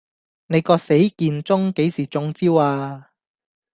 [0.47, 3.11] 你個死健忠幾時中招呀